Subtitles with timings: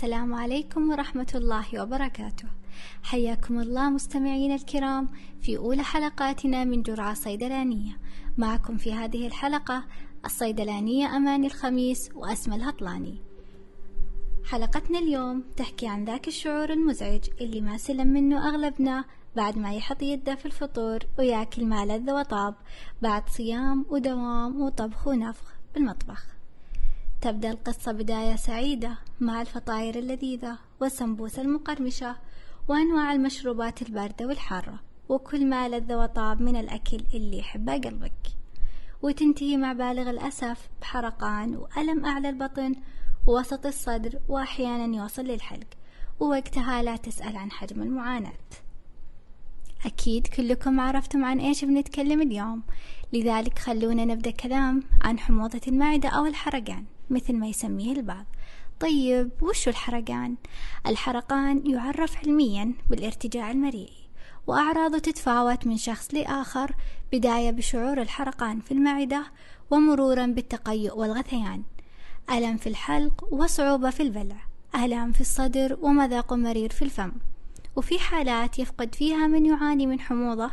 [0.00, 2.48] السلام عليكم ورحمة الله وبركاته.
[3.02, 5.08] حياكم الله مستمعين الكرام
[5.42, 7.98] في أولى حلقاتنا من جرعة صيدلانية.
[8.38, 9.84] معكم في هذه الحلقة
[10.24, 13.18] الصيدلانية أماني الخميس وأسمى الهطلاني.
[14.44, 19.04] حلقتنا اليوم تحكي عن ذاك الشعور المزعج اللي ما سلم منه أغلبنا
[19.36, 22.54] بعد ما يحط يده في الفطور ويأكل ما لذ وطاب
[23.02, 26.39] بعد صيام ودوام وطبخ ونفخ بالمطبخ.
[27.20, 32.16] تبدأ القصة بداية سعيدة مع الفطاير اللذيذة والسمبوسة المقرمشة
[32.68, 38.12] وأنواع المشروبات الباردة والحارة وكل ما لذ وطاب من الأكل اللي يحبه قلبك.
[39.02, 42.74] وتنتهي مع بالغ الأسف بحرقان وألم أعلى البطن
[43.26, 45.68] ووسط الصدر وأحيانا يوصل للحلق
[46.20, 48.32] ووقتها لا تسأل عن حجم المعاناة.
[49.84, 52.62] أكيد كلكم عرفتم عن إيش بنتكلم اليوم.
[53.12, 58.24] لذلك خلونا نبدأ كلام عن حموضة المعدة أو الحرقان مثل ما يسميه البعض.
[58.80, 60.36] طيب وشو الحرقان؟
[60.86, 64.00] الحرقان يعرف علميا بالارتجاع المريئي
[64.46, 66.74] وأعراضه تتفاوت من شخص لآخر
[67.12, 69.24] بداية بشعور الحرقان في المعدة
[69.70, 71.62] ومرورا بالتقيؤ والغثيان.
[72.30, 74.36] ألم في الحلق وصعوبة في البلع
[74.74, 77.12] آلام في الصدر ومذاق مرير في الفم.
[77.76, 80.50] وفي حالات يفقد فيها من يعاني من حموضة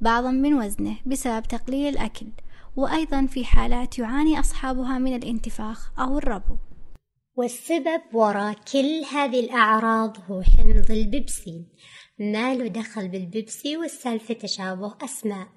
[0.00, 2.26] بعضا من وزنه بسبب تقليل الأكل
[2.76, 6.56] وأيضا في حالات يعاني أصحابها من الانتفاخ أو الربو.
[7.36, 11.66] والسبب وراء كل هذه الأعراض هو حمض البيبسين
[12.18, 15.48] ما له دخل بالبيبسي والسالفة تشابه أسماء.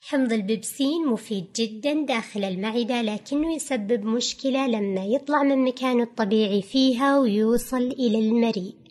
[0.00, 7.18] حمض البيبسين مفيد جدا داخل المعدة لكنه يسبب مشكلة لما يطلع من مكانه الطبيعي فيها
[7.18, 8.85] ويوصل إلى المريء.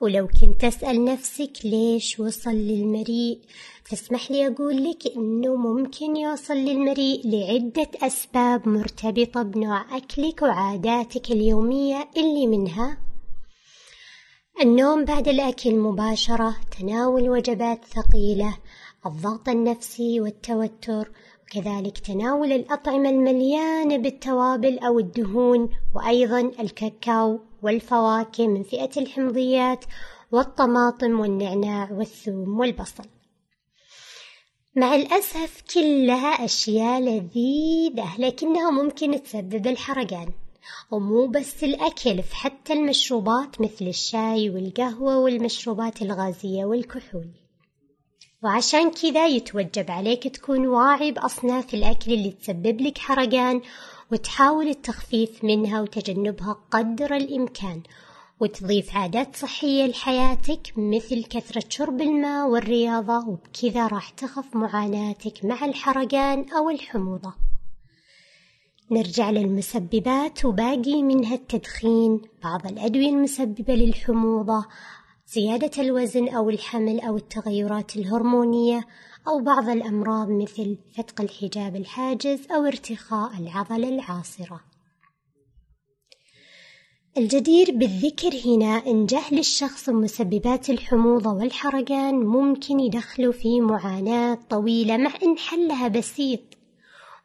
[0.00, 3.40] ولو كنت تسأل نفسك ليش وصل للمريء
[3.84, 12.08] فاسمح لي أقول لك إنه ممكن يوصل للمريء لعدة أسباب مرتبطة بنوع أكلك وعاداتك اليومية
[12.16, 12.98] اللي منها
[14.60, 18.56] النوم بعد الأكل مباشرة تناول وجبات ثقيلة
[19.06, 21.10] الضغط النفسي والتوتر
[21.44, 29.84] وكذلك تناول الأطعمة المليانة بالتوابل أو الدهون وأيضا الكاكاو والفواكه من فئة الحمضيات
[30.32, 33.04] والطماطم والنعناع والثوم والبصل.
[34.76, 40.32] مع الأسف كلها أشياء لذيذة لكنها ممكن تسبب الحرقان.
[40.90, 47.43] ومو بس الأكل حتى المشروبات مثل الشاي والقهوة والمشروبات الغازية والكحول.
[48.44, 53.60] وعشان كذا يتوجب عليك تكون واعي بأصناف الأكل اللي تسبب لك حرقان
[54.12, 57.82] وتحاول التخفيف منها وتجنبها قدر الإمكان.
[58.40, 66.50] وتضيف عادات صحية لحياتك مثل كثرة شرب الماء والرياضة وبكذا راح تخف معاناتك مع الحرقان
[66.50, 67.34] أو الحموضة.
[68.90, 74.66] نرجع للمسببات وباقي منها التدخين بعض الأدوية المسببة للحموضة
[75.26, 78.86] زيادة الوزن أو الحمل أو التغيرات الهرمونية
[79.28, 84.60] أو بعض الأمراض مثل فتق الحجاب الحاجز أو ارتخاء العضلة العاصرة.
[87.16, 95.10] الجدير بالذكر هنا إن جهل الشخص بمسببات الحموضة والحرقان ممكن يدخله في معاناة طويلة مع
[95.22, 96.40] إن حلها بسيط.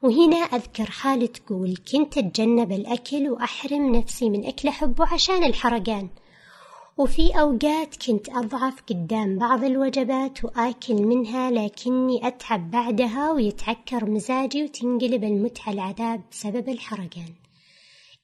[0.04, 6.10] وهنا أذكر حالة تقول كنت أتجنب الأكل وأحرم نفسي من أكل أحبه عشان الحرقان.
[7.00, 15.24] وفي أوقات كنت أضعف قدام بعض الوجبات وآكل منها لكني أتعب بعدها ويتعكر مزاجي وتنقلب
[15.24, 17.34] المتعة العذاب بسبب الحرقان.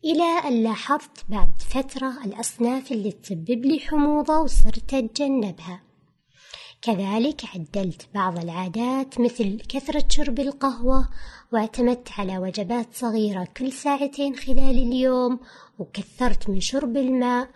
[0.06, 5.82] إلى أن لاحظت بعد فترة الأصناف اللي تسبب لي حموضة وصرت أتجنبها.
[6.82, 11.10] كذلك عدلت بعض العادات مثل كثرة شرب القهوة
[11.52, 15.40] واعتمدت على وجبات صغيرة كل ساعتين خلال اليوم
[15.80, 17.50] وكثرت من شرب الماء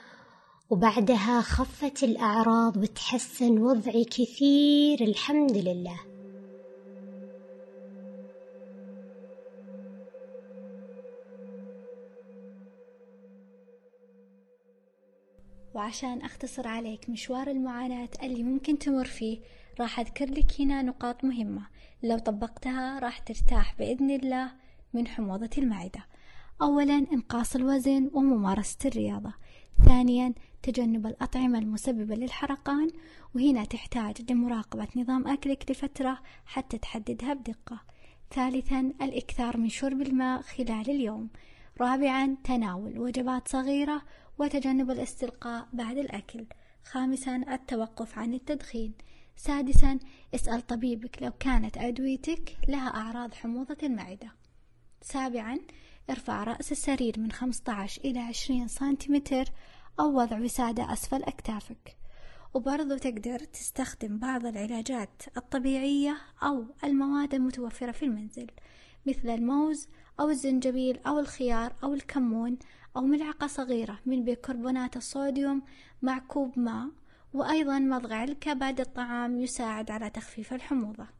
[0.69, 5.99] وبعدها خفت الأعراض وتحسن وضعي كثير الحمد لله.
[15.73, 19.39] وعشان أختصر عليك مشوار المعاناة اللي ممكن تمر فيه
[19.79, 21.67] راح أذكر لك هنا نقاط مهمة.
[22.03, 24.51] لو طبقتها راح ترتاح بإذن الله
[24.93, 26.05] من حموضة المعدة.
[26.61, 29.33] أولا إنقاص الوزن وممارسة الرياضة.
[29.85, 30.33] ثانيا
[30.63, 32.89] تجنب الأطعمة المسببة للحرقان
[33.35, 37.81] وهنا تحتاج لمراقبة نظام أكلك لفترة حتى تحددها بدقة.
[38.31, 41.29] ثالثا الإكثار من شرب الماء خلال اليوم.
[41.81, 44.01] رابعا تناول وجبات صغيرة
[44.39, 46.45] وتجنب الاستلقاء بعد الأكل.
[46.83, 48.93] خامسا التوقف عن التدخين.
[49.35, 49.99] سادسا
[50.35, 54.31] اسأل طبيبك لو كانت أدويتك لها أعراض حموضة المعدة.
[55.01, 55.59] سابعا
[56.09, 59.45] ارفع رأس السرير من 15 إلى 20 سنتيمتر
[59.99, 61.97] أو وضع وسادة أسفل أكتافك.
[62.53, 68.47] وبرضو تقدر تستخدم بعض العلاجات الطبيعية أو المواد المتوفرة في المنزل
[69.05, 69.87] مثل الموز
[70.19, 72.57] أو الزنجبيل أو الخيار أو الكمون
[72.97, 75.61] أو ملعقة صغيرة من بيكربونات الصوديوم
[76.01, 76.89] مع كوب ماء
[77.33, 81.18] وأيضا مضغ علكة بعد الطعام يساعد على تخفيف الحموضة.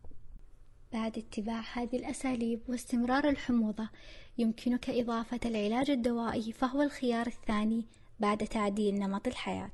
[0.94, 3.90] بعد اتباع هذه الأساليب واستمرار الحموضة
[4.38, 7.86] يمكنك إضافة العلاج الدوائي فهو الخيار الثاني
[8.20, 9.72] بعد تعديل نمط الحياة.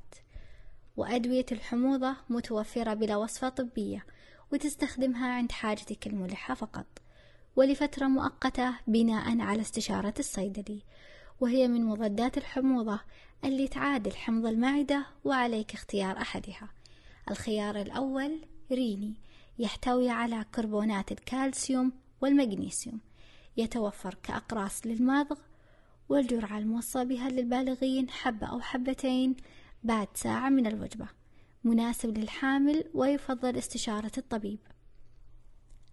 [0.96, 4.06] وأدوية الحموضة متوفرة بلا وصفة طبية
[4.52, 6.86] وتستخدمها عند حاجتك الملحة فقط.
[7.56, 10.82] ولفترة مؤقتة بناء على استشارة الصيدلي
[11.40, 13.00] وهي من مضادات الحموضة
[13.44, 16.68] اللي تعادل حمض المعدة وعليك اختيار أحدها.
[17.30, 18.40] الخيار الأول
[18.72, 19.14] ريني
[19.58, 23.00] يحتوي على كربونات الكالسيوم والمغنيسيوم
[23.56, 25.38] يتوفر كأقراص للمضغ
[26.08, 29.36] والجرعة الموصى بها للبالغين حبة أو حبتين
[29.84, 31.08] بعد ساعة من الوجبة
[31.64, 34.58] مناسب للحامل ويفضل استشارة الطبيب.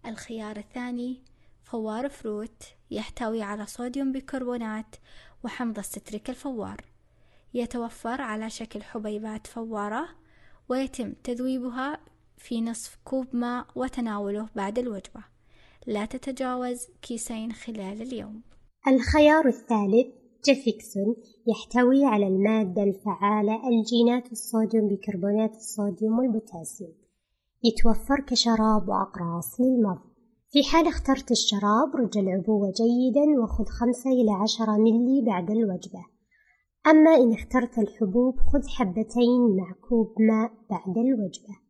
[0.05, 1.21] الخيار الثاني
[1.63, 4.95] فوار فروت يحتوي على صوديوم بيكربونات
[5.43, 6.77] وحمض الستريك الفوار
[7.53, 10.09] يتوفر على شكل حبيبات فوارة
[10.69, 11.99] ويتم تذويبها
[12.43, 15.23] في نصف كوب ماء وتناوله بعد الوجبة.
[15.87, 18.41] لا تتجاوز كيسين خلال اليوم.
[18.87, 20.07] الخيار الثالث
[20.45, 21.15] جافيسكون
[21.47, 26.93] يحتوي على المادة الفعالة الجينات الصوديوم بكربونات الصوديوم والبوتاسيوم.
[27.63, 30.01] يتوفر كشراب وأقراص للمضغ.
[30.49, 36.05] في حال اخترت الشراب رج العبوة جيدا وخذ خمسة إلى عشرة ملي بعد الوجبة.
[36.87, 41.62] أما إن اخترت الحبوب خذ حبتين مع كوب ماء بعد الوجبة.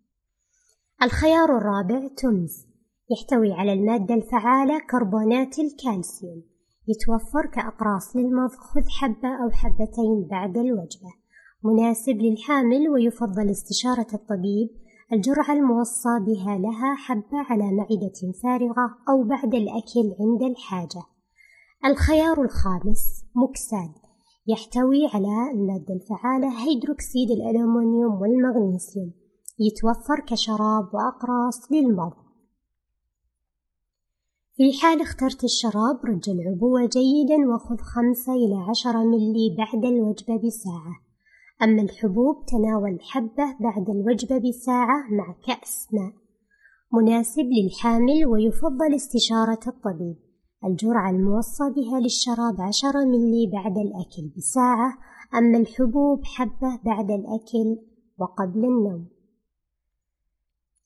[1.04, 2.68] الخيار الرابع تمز
[3.12, 6.44] يحتوي على المادة الفعالة كربونات الكالسيوم
[6.88, 11.14] يتوفر كأقراص للمضغ خذ حبة أو حبتين بعد الوجبة
[11.64, 14.70] مناسب للحامل ويفضل استشارة الطبيب
[15.14, 21.04] الجرعة الموصى بها لها حبة على معدة فارغة أو بعد الأكل عند الحاجة.
[21.86, 23.92] الخيار الخامس مكساد
[24.48, 29.23] يحتوي على المادة الفعالة هيدروكسيد الألومنيوم والمغنيسيوم.
[29.60, 32.24] يتوفر كشراب وأقراص للمضغ
[34.56, 40.96] في حال اخترت الشراب رج العبوة جيدا وخذ خمسة إلى عشرة ملي بعد الوجبة بساعة.
[41.64, 46.14] أما الحبوب تناول حبة بعد الوجبة بساعة مع كأس ماء.
[46.94, 50.16] مناسب للحامل ويفضل استشارة الطبيب.
[50.66, 54.98] الجرعة الموصى بها للشراب عشرة ملي بعد الأكل بساعة.
[55.36, 57.78] أما الحبوب حبة بعد الأكل
[58.18, 59.13] وقبل النوم.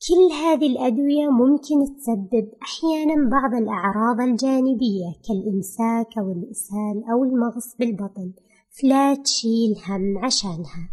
[0.06, 8.32] كل هذه الأدوية ممكن تسبب أحيانا بعض الأعراض الجانبية كالإمساك أو الإسهال أو المغص بالبطن
[8.70, 10.90] فلا تشيل هم عشانها.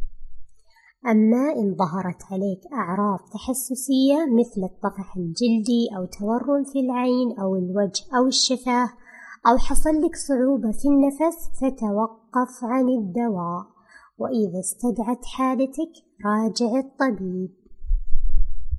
[1.07, 8.04] أما إن ظهرت عليك أعراض تحسسية مثل الطفح الجلدي أو تورم في العين أو الوجه
[8.18, 8.90] أو الشفاه
[9.48, 13.66] أو حصل لك صعوبة في النفس فتوقف عن الدواء.
[14.18, 15.94] وإذا استدعت حالتك
[16.25, 17.65] راجع الطبيب.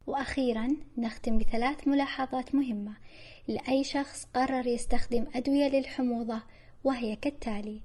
[0.06, 2.92] وأخيرا نختم بثلاث ملاحظات مهمة
[3.48, 6.42] لأي شخص قرر يستخدم أدوية للحموضة
[6.84, 7.80] وهي كالتالي.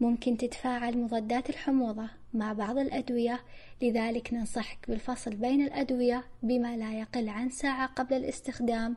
[0.00, 3.40] ممكن تتفاعل مضادات الحموضة مع بعض الأدوية
[3.82, 8.96] لذلك ننصحك بالفصل بين الأدوية بما لا يقل عن ساعة قبل الاستخدام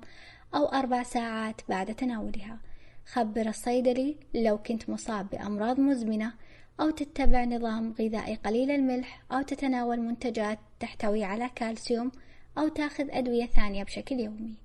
[0.55, 2.59] أو أربع ساعات بعد تناولها.
[3.05, 6.33] خبر الصيدلي لو كنت مصاب بأمراض مزمنة
[6.79, 12.11] أو تتبع نظام غذائي قليل الملح أو تتناول منتجات تحتوي على كالسيوم
[12.57, 14.55] أو تأخذ أدوية ثانية بشكل يومي.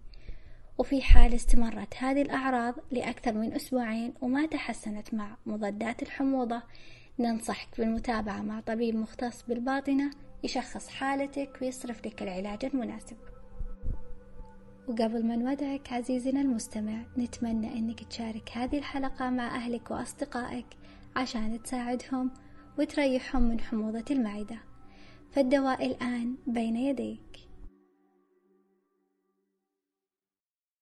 [0.78, 6.62] وفي حال استمرت هذه الأعراض لأكثر من أسبوعين وما تحسنت مع مضادات الحموضة
[7.18, 10.10] ننصحك بالمتابعة مع طبيب مختص بالباطنة
[10.44, 13.16] يشخص حالتك ويصرف لك العلاج المناسب.
[14.88, 20.66] وقبل ما نودعك عزيزنا المستمع نتمنى أنك تشارك هذه الحلقة مع أهلك وأصدقائك
[21.16, 22.30] عشان تساعدهم
[22.78, 24.58] وتريحهم من حموضة المعدة.
[25.32, 27.45] فالدواء الآن بين يديك.